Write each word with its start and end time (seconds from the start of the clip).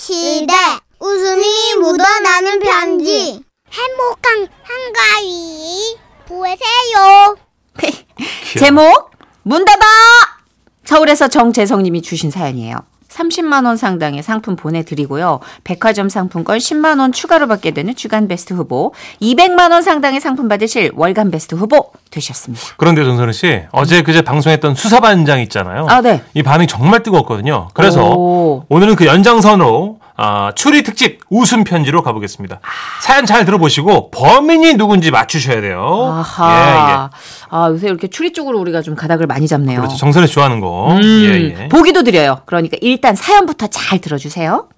시대 0.00 0.54
웃음이 0.98 1.74
묻어나는 1.78 2.58
편지 2.58 3.44
행복한 3.70 4.48
한가위 4.62 5.98
보세요. 6.26 7.36
제목 8.58 9.10
문 9.42 9.62
닫아 9.66 9.84
서울에서 10.86 11.28
정재성님이 11.28 12.00
주신 12.00 12.30
사연이에요. 12.30 12.78
30만 13.10 13.66
원 13.66 13.76
상당의 13.76 14.22
상품 14.22 14.56
보내드리고요. 14.56 15.40
백화점 15.64 16.08
상품권 16.08 16.58
10만 16.58 17.00
원 17.00 17.12
추가로 17.12 17.48
받게 17.48 17.72
되는 17.72 17.94
주간 17.94 18.28
베스트 18.28 18.54
후보, 18.54 18.94
200만 19.20 19.72
원 19.72 19.82
상당의 19.82 20.20
상품 20.20 20.48
받으실 20.48 20.90
월간 20.94 21.30
베스트 21.30 21.54
후보 21.54 21.90
되셨습니다. 22.10 22.64
그런데 22.76 23.04
전선우 23.04 23.32
씨 23.32 23.62
어제 23.72 24.02
그제 24.02 24.22
방송했던 24.22 24.74
수사반장 24.74 25.40
있잖아요. 25.42 25.86
아, 25.88 26.00
네. 26.00 26.22
이 26.34 26.42
반응이 26.42 26.66
정말 26.66 27.02
뜨거웠거든요. 27.02 27.68
그래서 27.74 28.14
오. 28.14 28.64
오늘은 28.68 28.96
그 28.96 29.06
연장선으로 29.06 29.99
아, 30.22 30.52
추리 30.54 30.82
특집 30.82 31.20
웃음 31.30 31.64
편지로 31.64 32.02
가보겠습니다. 32.02 32.60
사연 33.00 33.24
잘 33.24 33.46
들어보시고 33.46 34.10
범인이 34.10 34.74
누군지 34.74 35.10
맞추셔야 35.10 35.62
돼요. 35.62 35.80
아하. 36.12 36.50
예, 36.52 36.92
예. 36.92 37.08
아, 37.48 37.68
요새 37.70 37.88
이렇게 37.88 38.06
추리 38.08 38.34
쪽으로 38.34 38.58
우리가 38.60 38.82
좀 38.82 38.94
가닥을 38.94 39.26
많이 39.26 39.48
잡네요. 39.48 39.78
그렇죠. 39.80 39.96
정선우 39.96 40.26
씨 40.26 40.34
좋아하는 40.34 40.60
거. 40.60 40.92
음, 40.92 41.00
예, 41.02 41.62
예. 41.62 41.68
보기도 41.68 42.02
드려요. 42.02 42.42
그러니까 42.44 42.76
일단 42.82 43.14
사연부터 43.14 43.68
잘 43.68 43.98
들어주세요. 44.00 44.68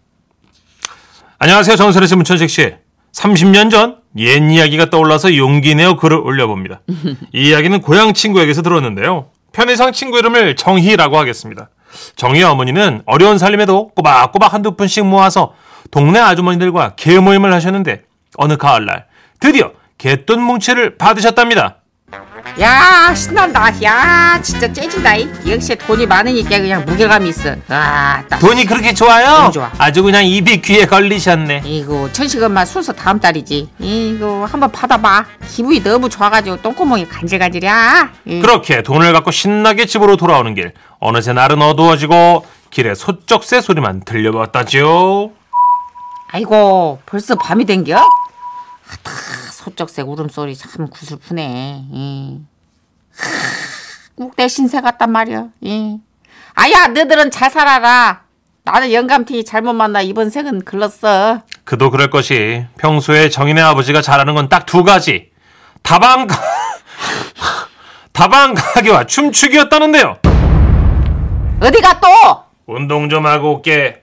안녕하세요. 1.40 1.74
정선우 1.74 2.06
씨, 2.06 2.14
문천식 2.14 2.48
씨. 2.48 2.74
30년 3.12 3.70
전 3.70 4.02
옛 4.18 4.42
이야기가 4.52 4.90
떠올라서 4.90 5.36
용기 5.38 5.74
내어 5.74 5.96
글을 5.96 6.18
올려봅니다. 6.18 6.82
이 7.34 7.48
이야기는 7.48 7.80
고향 7.80 8.12
친구에게서 8.12 8.60
들었는데요. 8.60 9.26
편의상 9.52 9.92
친구 9.92 10.18
이름을 10.18 10.54
정희라고 10.56 11.18
하겠습니다. 11.18 11.70
정희 12.16 12.42
어머니는 12.42 13.02
어려운 13.06 13.38
살림에도 13.38 13.88
꼬박꼬박 13.88 14.52
한두 14.52 14.76
푼씩 14.76 15.06
모아서 15.06 15.52
동네 15.90 16.18
아주머니들과 16.20 16.94
개 16.96 17.18
모임을 17.18 17.52
하셨는데 17.52 18.02
어느 18.36 18.56
가을날 18.56 19.06
드디어 19.40 19.72
개돈 19.98 20.42
뭉치를 20.42 20.96
받으셨답니다. 20.96 21.81
야 22.60 23.14
신난다. 23.14 23.72
야 23.82 24.38
진짜 24.42 24.70
째진다. 24.70 25.12
역시 25.48 25.74
돈이 25.74 26.06
많으니까 26.06 26.50
그냥 26.58 26.84
무게감이 26.84 27.28
있어. 27.30 27.54
아, 27.68 28.22
딱. 28.28 28.38
돈이 28.38 28.66
그렇게 28.66 28.92
좋아요? 28.92 29.50
좋아. 29.52 29.70
아주 29.78 30.02
그냥 30.02 30.24
입이 30.24 30.60
귀에 30.60 30.84
걸리셨네. 30.84 31.62
이거 31.64 32.10
천식 32.12 32.42
엄마 32.42 32.64
순서 32.64 32.92
다음 32.92 33.18
달이지. 33.18 33.68
이거 33.78 34.44
한번 34.50 34.70
받아봐. 34.70 35.24
기분이 35.48 35.82
너무 35.82 36.08
좋아가지고 36.10 36.60
똥구멍이 36.60 37.08
간질간질이야. 37.08 38.10
이. 38.26 38.40
그렇게 38.40 38.82
돈을 38.82 39.12
갖고 39.14 39.30
신나게 39.30 39.86
집으로 39.86 40.16
돌아오는 40.16 40.54
길. 40.54 40.72
어느새 41.00 41.32
날은 41.32 41.60
어두워지고 41.62 42.44
길에 42.70 42.94
소쩍새 42.94 43.60
소리만 43.62 44.02
들려왔다지요. 44.04 45.30
아이고 46.34 46.98
벌써 47.06 47.34
밤이 47.34 47.64
된겨? 47.66 48.02
아따 48.92 49.10
소쩍새 49.52 50.02
울음소리 50.02 50.56
참 50.56 50.88
구슬프네. 50.88 51.84
이. 51.90 52.40
하, 53.16 53.26
꼭대 54.16 54.48
신세 54.48 54.80
같단 54.80 55.10
말이야. 55.10 55.46
이. 55.60 55.98
아야 56.54 56.88
너들은 56.88 57.30
잘 57.30 57.50
살아라. 57.50 58.22
나는 58.64 58.92
영감티 58.92 59.44
잘못 59.44 59.72
만나 59.72 60.00
이번 60.02 60.30
생은 60.30 60.64
글렀어. 60.64 61.42
그도 61.64 61.90
그럴 61.90 62.10
것이 62.10 62.64
평소에 62.78 63.28
정인의 63.28 63.62
아버지가 63.64 64.02
잘하는 64.02 64.34
건 64.34 64.48
딱 64.48 64.66
두 64.66 64.84
가지. 64.84 65.30
다방 65.82 66.26
가- 66.26 66.36
다방 68.12 68.54
가게와 68.54 69.06
춤추기였다는데요. 69.06 70.18
어디가 71.60 72.00
또? 72.00 72.06
운동 72.66 73.08
좀 73.08 73.26
하고 73.26 73.56
올게. 73.56 74.01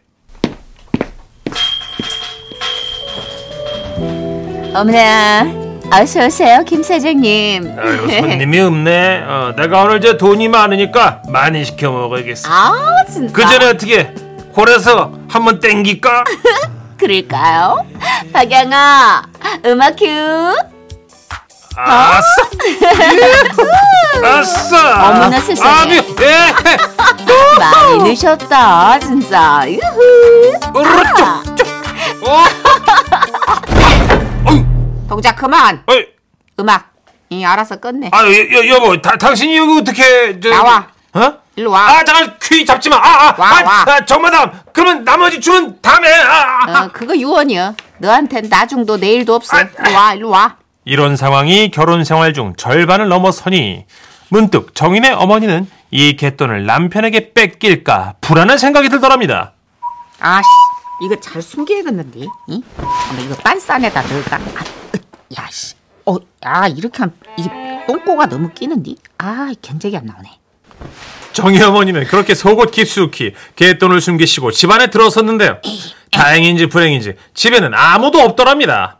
어머나 4.73 5.47
어서 5.91 6.25
오세요 6.25 6.63
김 6.65 6.83
사장님. 6.83 7.75
아유 7.79 7.97
손님이 8.21 8.59
없네. 8.59 9.23
어, 9.27 9.53
내가 9.57 9.83
오늘 9.83 9.99
저 10.01 10.17
돈이 10.17 10.47
많으니까 10.47 11.21
많이 11.29 11.65
시켜 11.65 11.91
먹어야겠어. 11.91 12.47
아 12.51 12.75
진짜. 13.11 13.33
그 13.33 13.41
전에 13.45 13.65
어떻게 13.65 14.13
홀에서 14.55 15.11
한번 15.27 15.59
땡길까? 15.59 16.23
그럴까요? 16.97 17.85
박양아 18.33 19.23
음악 19.65 19.95
큐. 19.95 20.05
아싸! 21.81 22.21
예. 24.21 24.27
아싸! 24.27 25.07
어머나 25.09 25.39
세상에. 25.39 25.71
아미, 25.81 25.95
예! 25.95 26.53
많이 27.57 27.97
넣으셨다 27.99 28.99
진짜. 28.99 29.63
유후. 29.65 30.51
오른쪽! 30.75 31.55
쪽! 31.55 31.67
어! 32.27 32.43
동작 35.09 35.35
그만. 35.35 35.83
어이, 35.87 36.05
음악. 36.59 36.93
이 37.29 37.43
알아서 37.43 37.75
끝내. 37.77 38.09
아, 38.11 38.23
여, 38.23 38.29
여, 38.31 38.67
여 38.67 38.79
보, 38.79 39.01
다, 39.01 39.17
당신이 39.17 39.57
여기 39.57 39.79
어떻게, 39.81 40.39
저. 40.39 40.49
나와. 40.49 40.87
어? 41.13 41.33
일로 41.55 41.71
와. 41.71 41.81
아, 41.89 42.03
잠깐, 42.03 42.37
퀴 42.41 42.65
잡지 42.65 42.89
마! 42.89 42.97
아, 42.97 43.01
아, 43.01 43.35
와, 43.37 43.47
아, 43.59 43.63
와. 43.63 43.85
아, 43.95 44.05
정마담! 44.05 44.51
그러면 44.71 45.03
나머지 45.03 45.41
주문 45.41 45.79
다음에, 45.81 46.11
아, 46.11 46.31
아, 46.31 46.59
아. 46.67 46.83
어, 46.85 46.89
그거 46.93 47.15
유언이야. 47.17 47.73
너한텐 47.97 48.47
나중도 48.49 48.97
내일도 48.97 49.35
없어. 49.35 49.57
아, 49.57 49.61
일로 49.61 49.95
와, 49.95 50.13
일로 50.13 50.29
와. 50.29 50.57
이런 50.85 51.15
상황이 51.17 51.69
결혼 51.71 52.03
생활 52.03 52.33
중 52.33 52.55
절반을 52.55 53.09
넘어서니 53.09 53.85
문득 54.29 54.73
정인의 54.73 55.11
어머니는 55.13 55.69
이 55.91 56.15
갯돈을 56.15 56.65
남편에게 56.65 57.33
뺏길까 57.33 58.15
불안한 58.21 58.57
생각이 58.57 58.89
들더랍니다. 58.89 59.53
아씨, 60.19 60.47
이거 61.03 61.19
잘 61.19 61.41
숨겨야겠는데. 61.41 62.21
응? 62.51 62.61
이거 63.23 63.35
빤싼에다 63.43 64.01
넣을까? 64.03 64.37
아, 64.37 64.39
으, 64.39 64.68
야, 65.37 65.47
씨. 65.51 65.75
어, 66.05 66.15
야, 66.45 66.67
이렇게 66.67 66.97
하면 66.99 67.15
이게 67.37 67.49
똥꼬가 67.87 68.27
너무 68.27 68.49
끼는데? 68.53 68.95
아, 69.17 69.51
견적이 69.61 69.97
안 69.97 70.05
나오네. 70.05 70.39
정희 71.33 71.61
어머니는 71.61 72.05
그렇게 72.05 72.33
속옷 72.33 72.71
깊숙이 72.71 73.33
갯돈을 73.55 74.01
숨기시고 74.01 74.51
집안에 74.51 74.87
들어섰는데요. 74.89 75.61
다행인지 76.11 76.67
불행인지 76.67 77.15
집에는 77.33 77.71
아무도 77.73 78.19
없더랍니다. 78.19 78.99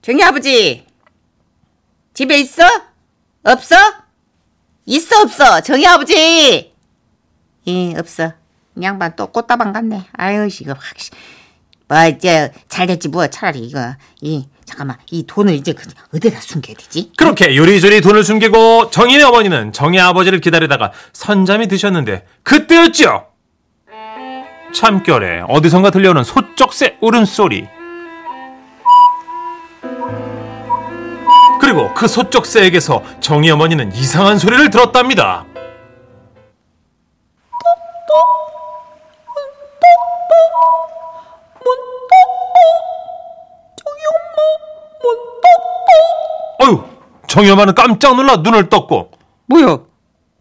정희 0.00 0.22
아버지, 0.22 0.86
집에 2.14 2.38
있어? 2.40 2.62
없어? 3.42 3.76
있어, 4.86 5.20
없어? 5.22 5.60
정희 5.60 5.86
아버지! 5.86 6.72
예, 7.66 7.94
없어. 7.98 8.32
이 8.76 8.82
양반 8.82 9.14
또 9.16 9.26
꽃다방 9.26 9.72
갔네. 9.72 10.04
아유, 10.12 10.48
씨, 10.48 10.64
이거 10.64 10.72
확, 10.72 10.98
씨. 10.98 11.10
뭐, 11.86 12.06
이제, 12.06 12.52
잘 12.68 12.86
됐지, 12.86 13.08
뭐, 13.08 13.26
차라리 13.26 13.60
이거, 13.60 13.94
이, 14.22 14.48
잠깐만, 14.68 14.98
이 15.10 15.24
돈을 15.26 15.54
이제 15.54 15.72
그, 15.72 15.88
어디다 16.14 16.40
숨겨야 16.40 16.76
되지? 16.76 17.10
그렇게 17.16 17.56
요리조리 17.56 18.02
돈을 18.02 18.22
숨기고 18.22 18.90
정인의 18.90 19.24
어머니는 19.24 19.72
정희 19.72 19.98
아버지를 19.98 20.40
기다리다가 20.40 20.92
선잠이 21.14 21.68
드셨는데 21.68 22.26
그때였죠. 22.42 23.26
참결에 24.74 25.42
어디선가 25.48 25.90
들려오는 25.90 26.22
소쩍새 26.22 26.98
울음소리. 27.00 27.66
그리고 31.60 31.92
그 31.94 32.06
소쩍새에게서 32.06 33.02
정희 33.20 33.50
어머니는 33.50 33.92
이상한 33.94 34.38
소리를 34.38 34.68
들었답니다. 34.70 35.46
어휴, 38.10 40.87
엄마는 47.46 47.74
깜짝 47.74 48.16
놀라 48.16 48.36
눈을 48.36 48.68
떴고 48.68 49.12
뭐야? 49.46 49.78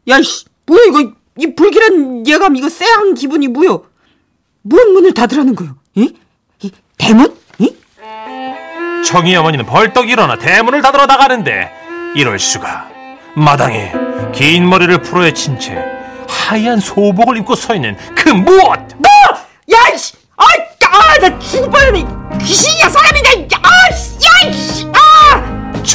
야, 0.09 0.21
씨, 0.21 0.45
뭐야, 0.65 0.81
이거, 0.87 1.11
이 1.37 1.53
불길한 1.55 2.27
예감, 2.27 2.55
이거 2.55 2.69
쎄한 2.69 3.13
기분이 3.13 3.47
뭐야? 3.47 3.77
뭔 4.63 4.93
문을 4.93 5.13
닫으라는 5.13 5.55
거요? 5.55 5.75
이? 5.95 6.13
이 6.61 6.71
대문? 6.97 7.35
이? 7.59 7.73
정희 9.05 9.35
어머니는 9.35 9.65
벌떡 9.65 10.09
일어나 10.09 10.37
대문을 10.37 10.81
닫으러 10.81 11.05
나가는데 11.05 11.71
이럴 12.15 12.39
수가 12.39 12.89
마당에 13.35 13.93
긴 14.33 14.67
머리를 14.69 15.01
풀어헤친 15.01 15.59
채 15.59 15.77
하얀 16.27 16.79
소복을 16.79 17.37
입고 17.37 17.55
서 17.55 17.75
있는 17.75 17.95
그 18.15 18.29
무엇 18.29 18.79
야, 19.71 19.97
씨! 19.97 20.13
아, 20.37 20.45
아, 20.45 21.19
나 21.19 21.39
죽을 21.39 21.69
뻔했네. 21.69 22.05
귀신이야, 22.39 22.89
사람이냐? 22.89 23.56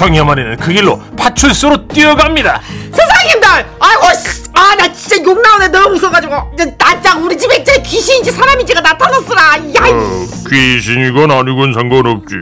어머니는 0.00 0.56
그 0.56 0.72
길로 0.72 1.00
파출소로 1.16 1.88
뛰어갑니다 1.88 2.60
선생님들! 2.92 3.48
아이고, 3.80 4.18
씨! 4.18 4.42
아, 4.54 4.74
나 4.76 4.92
진짜 4.92 5.16
욕 5.24 5.40
나오네. 5.40 5.68
너무 5.68 5.90
무서워가지고. 5.90 6.34
나짱 6.78 7.24
우리 7.24 7.36
집에 7.36 7.64
진짜 7.64 7.80
귀신인지 7.82 8.30
사람인지가 8.30 8.80
나타났으라. 8.80 9.42
야, 9.74 9.86
이 9.88 10.48
귀신이건 10.48 11.30
아니건 11.30 11.72
상관없지. 11.72 12.34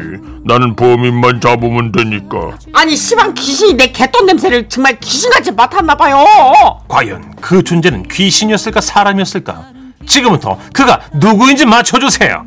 나는 0.45 0.75
범인만 0.75 1.41
잡으면 1.41 1.93
되니까. 1.93 2.59
아니, 2.73 2.97
시방 2.97 3.33
귀신이 3.35 3.75
내 3.75 3.93
개똥 3.93 4.27
냄새를 4.27 4.69
정말 4.69 4.99
귀신같이 4.99 5.53
맡았나봐요. 5.53 6.25
과연 6.89 7.35
그 7.41 7.63
존재는 7.63 8.05
귀신이었을까 8.09 8.81
사람이었을까 8.81 9.65
지금부터 10.07 10.59
그가 10.73 11.01
누구인지 11.13 11.67
맞춰주세요 11.67 12.45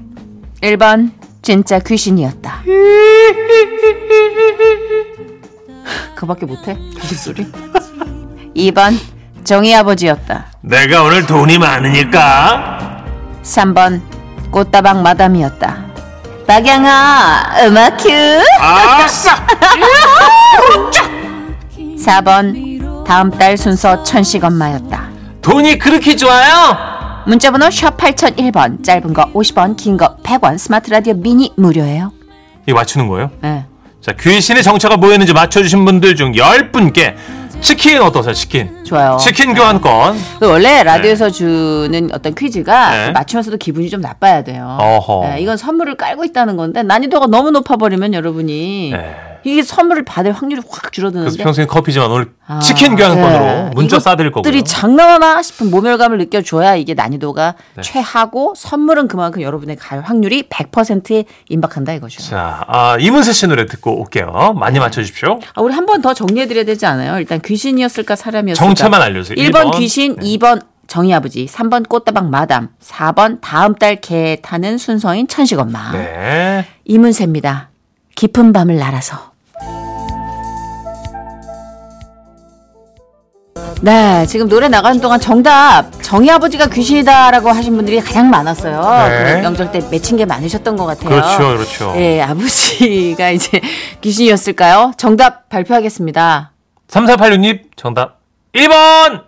1번 0.62 1.12
진짜 1.44 1.78
귀신이었다. 1.80 2.63
그밖에 6.16 6.45
못해? 6.45 6.78
귀신 7.01 7.18
소리? 7.18 7.45
2번 8.56 8.98
정희 9.44 9.75
아버지였다. 9.75 10.45
내가 10.62 11.04
오늘 11.04 11.25
돈이 11.25 11.57
많으니까 11.60 13.04
3번 13.44 14.00
꽃다방 14.51 15.04
마담이었다. 15.04 15.84
박양아 16.48 17.66
음악 17.66 17.98
큐. 17.98 18.10
아싸 18.62 19.36
4번 21.98 23.04
다음 23.06 23.30
달 23.31 23.57
순서 23.57 24.01
천식 24.04 24.45
엄마였다. 24.45 25.10
돈이 25.42 25.78
그렇게 25.78 26.16
좋아요? 26.16 26.93
문자번호 27.25 27.70
샵 27.70 27.96
8001번 27.98 28.84
짧은 28.84 29.14
거 29.14 29.25
50원 29.34 29.75
긴 29.78 29.98
거 29.98 30.18
100원 30.24 30.58
스마트 30.58 30.90
라디오 30.90 31.14
미니 31.14 31.54
무료예요. 31.56 32.12
이거 32.68 32.75
맞추는 32.78 33.08
거예요? 33.08 33.31
네. 33.42 33.66
자 34.02 34.12
귀신의 34.14 34.64
정체가 34.64 34.98
뭐였는지 34.98 35.31
맞춰주신 35.34 35.86
분들 35.86 36.16
중 36.16 36.34
10분께 36.34 37.16
치킨 37.62 38.02
어떠세요 38.02 38.34
치킨 38.34 38.84
좋아요. 38.84 39.18
치킨 39.22 39.54
교환권 39.54 40.18
그 40.40 40.50
원래 40.50 40.84
라디오에서 40.84 41.30
주는 41.30 42.10
어떤 42.14 42.36
퀴즈가 42.36 42.92
네. 42.92 43.12
맞추면서도 43.12 43.56
기분이 43.58 43.90
좀 43.90 44.02
나빠야 44.02 44.44
돼요. 44.44 44.78
어허. 44.81 45.28
네, 45.30 45.42
이건 45.42 45.56
선물을 45.56 45.96
깔고 45.96 46.26
있다는 46.26 46.58
건데 46.58 46.84
난이도가 46.84 47.28
너무 47.28 47.52
높아버리면 47.52 48.14
여러분이 48.14 48.92
네. 48.92 49.16
이게 49.44 49.62
선물을 49.63 50.04
받을 50.06 50.31
확률이 50.31 50.62
확 50.62 50.69
그래서 50.81 50.90
줄어드는데 50.92 51.44
평소엔 51.44 51.68
커피지만 51.68 52.10
오늘 52.12 52.31
아, 52.48 52.60
치킨 52.60 52.95
교환권으로 52.95 53.40
네. 53.45 53.72
문자 53.74 54.00
싸드릴 54.00 54.31
거고요 54.31 54.50
이것들이 54.50 54.63
장난하나 54.63 55.42
싶은 55.42 55.69
모멸감을 55.72 56.18
느껴줘야 56.18 56.75
이게 56.75 56.94
난이도가 56.94 57.56
네. 57.75 57.81
최하고 57.81 58.54
선물은 58.56 59.07
그만큼 59.07 59.42
여러분의 59.42 59.75
갈 59.75 60.01
확률이 60.01 60.44
100%에 60.50 61.25
임박한다 61.50 61.94
이거죠. 61.94 62.22
자 62.22 62.63
아, 62.68 62.98
이문세 63.00 63.34
씨 63.34 63.48
노래 63.48 63.66
듣고 63.66 64.00
올게요 64.01 64.54
많이 64.56 64.80
맞춰주십시오 64.80 65.40
아, 65.56 65.62
우리 65.62 65.74
한 65.74 65.86
번 65.86 66.01
더 66.01 66.13
정리해드려야 66.13 66.63
되지 66.66 66.86
않아요? 66.86 67.18
일단 67.19 67.40
귀신이었을까 67.42 68.16
사람이었을까? 68.16 68.66
정체만 68.66 69.01
알려주세요. 69.01 69.36
1번, 69.38 69.72
1번. 69.72 69.78
귀신, 69.78 70.16
네. 70.16 70.25
2번 70.38 70.62
정희 70.88 71.13
아버지, 71.13 71.45
3번 71.45 71.88
꽃다방 71.88 72.30
마담, 72.30 72.69
4번 72.84 73.40
다음 73.42 73.75
달 73.75 74.01
개 74.01 74.40
타는 74.42 74.78
순서인 74.78 75.28
천식 75.28 75.60
엄마. 75.60 75.92
네 75.92 76.66
이문세입니다. 76.86 77.69
깊은 78.16 78.54
밤을 78.54 78.75
날아서. 78.78 79.32
네, 83.83 84.25
지금 84.27 84.47
노래 84.47 84.69
나가는 84.69 85.01
동안 85.01 85.19
정답 85.19 85.91
정희 86.01 86.30
아버지가 86.31 86.68
귀신이다라고 86.68 87.50
하신 87.50 87.75
분들이 87.75 88.00
가장 88.00 88.30
많았어요. 88.30 89.09
네. 89.09 89.33
그 89.35 89.41
명절 89.41 89.74
때 89.74 89.81
맺힌 89.91 90.15
게 90.15 90.24
많으셨던 90.24 90.77
것 90.77 90.85
같아요. 90.85 91.09
그렇죠 91.09 91.38
그렇죠 91.50 91.94
예, 91.97 92.21
아버지가 92.21 93.31
이제 93.35 93.59
귀신이었을까요? 94.00 94.94
정답 94.95 95.50
발표하겠습니다. 95.50 96.53
3486님 96.88 97.59
정답 97.75 98.19
1번 98.56 99.24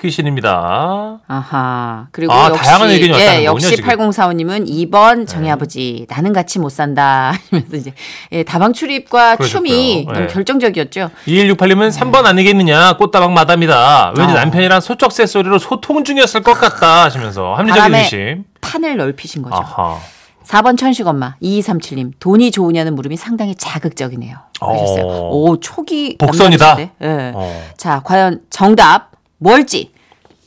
귀신입니다 0.00 1.20
아하. 1.26 2.06
그리고 2.12 2.32
아, 2.32 2.48
역시 2.48 2.62
다양한 2.64 2.90
의견이 2.90 3.12
왔다는 3.12 3.40
예, 3.40 3.44
역시 3.44 3.76
지금. 3.76 3.88
네. 3.88 3.96
8045님은 3.96 4.68
2번 4.90 5.26
정희 5.26 5.50
아버지 5.50 6.06
나는 6.08 6.32
같이 6.32 6.58
못 6.58 6.68
산다 6.70 7.32
하면서 7.50 7.76
이제 7.76 7.92
예, 8.32 8.42
다방 8.42 8.72
출입과 8.72 9.36
그러셨고요. 9.36 9.68
춤이 9.68 10.06
예. 10.08 10.12
너무 10.12 10.26
결정적이었죠. 10.26 11.10
2168님은 11.26 11.90
3번 11.92 12.26
아니겠느냐 12.26 12.94
꽃다방 12.94 13.32
마담이다 13.34 14.14
왠지 14.16 14.32
어. 14.32 14.36
남편이랑 14.36 14.80
소쩍새 14.80 15.26
소리로 15.26 15.58
소통 15.58 16.04
중이었을 16.04 16.42
것 16.42 16.54
같다 16.54 17.04
하시면서 17.04 17.54
합리적인 17.54 17.94
의심 17.94 18.44
판을 18.60 18.96
넓히신 18.96 19.42
거죠. 19.42 19.56
아하 19.56 19.98
4번 20.44 20.76
천식 20.76 21.06
엄마 21.06 21.36
2237님 21.42 22.12
돈이 22.18 22.50
좋으냐는 22.50 22.94
물음이 22.96 23.16
상당히 23.16 23.54
자극적이네요. 23.54 24.36
하셨어요. 24.60 25.04
어. 25.06 25.30
오 25.32 25.58
초기 25.60 26.16
복선이다. 26.18 26.76
예. 26.80 26.90
어. 27.02 27.62
자 27.76 28.00
과연 28.04 28.42
정답 28.50 29.10
뭘지 29.38 29.92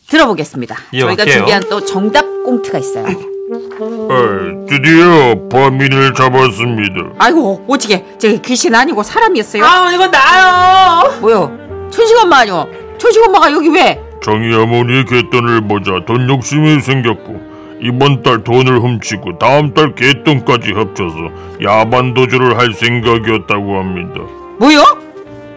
들어보겠습니다. 0.10 0.76
저희가 0.76 0.98
이어갈게요. 0.98 1.36
준비한 1.36 1.64
또 1.70 1.84
정답 1.84 2.26
꽁트가 2.44 2.78
있어요. 2.78 3.08
에, 3.08 4.66
드디어 4.68 5.36
범인을 5.50 6.14
잡았습니다. 6.14 7.16
아이고 7.20 7.66
어떻게 7.68 8.04
저기 8.18 8.40
귀신 8.42 8.74
아니고 8.74 9.04
사람이었어요? 9.04 9.64
아 9.64 9.92
이거 9.94 10.08
나요 10.10 11.20
뭐요? 11.20 11.90
천식 11.92 12.18
엄마 12.24 12.40
아니요? 12.40 12.68
천식 12.98 13.28
엄마가 13.28 13.52
여기 13.52 13.70
왜? 13.70 14.00
정희 14.24 14.54
어머니 14.56 14.98
의 14.98 15.06
갯돈을 15.06 15.68
보자 15.68 15.92
돈 16.08 16.30
욕심이 16.30 16.80
생겼고 16.80 17.53
이번 17.84 18.24
달 18.24 18.44
돈을 18.44 18.80
훔치고 18.80 19.38
다음 19.40 19.74
달 19.74 19.94
갯돈까지 19.96 20.72
합쳐서 20.74 21.16
야반 21.64 22.14
도주를 22.14 22.58
할 22.58 22.74
생각이었다고 22.74 23.78
합니다. 23.78 24.22
뭐요? 24.60 24.82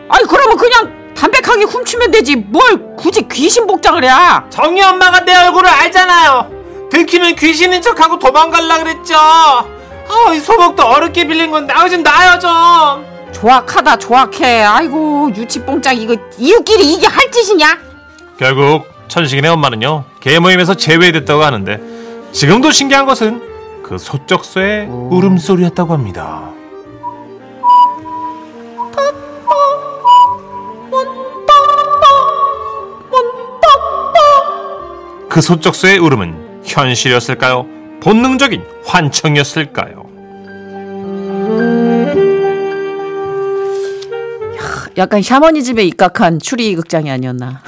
아니 0.08 0.26
그러면 0.28 0.56
그냥 0.56 0.92
담백하게 1.14 1.64
훔치면 1.64 2.10
되지 2.10 2.36
뭘 2.36 2.96
굳이 2.96 3.26
귀신 3.28 3.66
복장을 3.66 4.02
해? 4.04 4.08
정희 4.50 4.82
엄마가 4.82 5.20
내 5.24 5.34
얼굴을 5.34 5.68
알잖아요 5.68 6.50
들키면 6.90 7.34
귀신인 7.36 7.80
척하고 7.82 8.18
도망갈라 8.18 8.78
그랬죠 8.78 9.14
아 9.16 10.32
이 10.34 10.38
소복도 10.38 10.84
어렵게 10.84 11.26
빌린 11.26 11.50
건데 11.50 11.72
아좀 11.74 12.02
나요 12.02 12.38
좀 12.38 12.52
조악하다 13.32 13.96
조악해. 13.98 14.62
아이고 14.62 15.30
유치뽕짝 15.36 15.98
이거 15.98 16.16
이웃끼리 16.38 16.92
이게 16.94 17.06
할 17.06 17.30
짓이냐? 17.30 17.78
결국 18.38 18.86
천식이네 19.08 19.48
엄마는요 19.48 20.04
개 20.20 20.38
모임에서 20.38 20.74
제외됐다고 20.74 21.42
하는데 21.42 21.80
지금도 22.36 22.70
신기한 22.70 23.06
것은 23.06 23.40
그 23.82 23.96
소쩍소의 23.96 24.88
울음소리였다고 24.88 25.94
합니다 25.94 26.52
그 35.30 35.40
소쩍소의 35.40 35.96
울음은 35.96 36.60
현실이었을까요? 36.66 37.66
본능적인 38.02 38.62
환청이었을까요? 38.84 40.04
약간 44.98 45.22
샤머니즘에 45.22 45.84
입각한 45.84 46.38
추리 46.38 46.74
극장이 46.74 47.10
아니었나. 47.10 47.62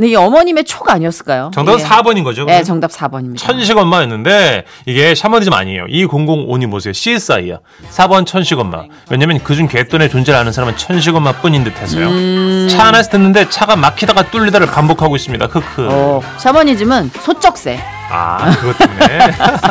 근데 0.00 0.12
이 0.12 0.16
어머님의 0.16 0.64
촉 0.64 0.88
아니었을까요? 0.88 1.50
정답은 1.52 1.78
예. 1.78 1.84
4번인 1.84 2.24
거죠? 2.24 2.46
네, 2.46 2.62
정답 2.62 2.90
4번입니다. 2.90 3.36
천식 3.36 3.76
엄마였는데 3.76 4.64
이게 4.86 5.14
샤머니즘 5.14 5.52
아니에요. 5.52 5.84
2005님 5.88 6.70
보세요. 6.70 6.94
CSI야. 6.94 7.58
4번 7.90 8.24
천식 8.24 8.58
엄마. 8.58 8.84
왜냐면 9.10 9.40
그중 9.44 9.68
개돈의 9.68 10.08
존재를 10.08 10.40
아는 10.40 10.52
사람은 10.52 10.78
천식 10.78 11.14
엄마뿐인 11.14 11.64
듯해서요. 11.64 12.08
음. 12.08 12.68
차 12.70 12.84
안에서 12.84 13.10
듣는데 13.10 13.50
차가 13.50 13.76
막히다가 13.76 14.30
뚫리다를 14.30 14.68
반복하고 14.68 15.16
있습니다. 15.16 15.46
크크. 15.48 15.88
어, 15.90 16.22
샤머니즘은 16.38 17.10
소쩍새. 17.20 17.78
아 18.10 18.56
그것 18.56 18.78
때문에. 18.78 19.18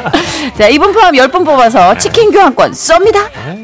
자, 0.55 0.67
이분 0.67 0.93
포함 0.93 1.15
10분 1.15 1.43
뽑아서 1.43 1.97
치킨 1.97 2.29
교환권 2.29 2.73
쏩니다. 2.73 3.31
네. 3.47 3.63